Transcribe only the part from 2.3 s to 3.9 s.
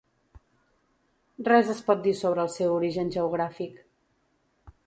el seu origen geogràfic.